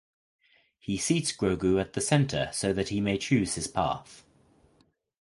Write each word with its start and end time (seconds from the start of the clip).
He 0.79 0.97
seats 0.97 1.31
Grogu 1.31 1.79
at 1.79 1.93
the 1.93 2.01
center 2.01 2.49
so 2.53 2.73
that 2.73 2.89
he 2.89 2.99
may 2.99 3.19
choose 3.19 3.53
his 3.53 3.67
path. 3.67 4.25